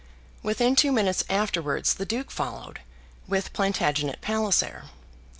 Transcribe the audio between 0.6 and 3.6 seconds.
two minutes afterwards the Duke followed, with